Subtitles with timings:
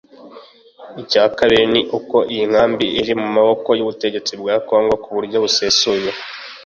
[1.01, 6.11] Icya kabiri ni uko iyi nkambi iri mu maboko y’ubutegetsi bwa Congo ku buryo busesuye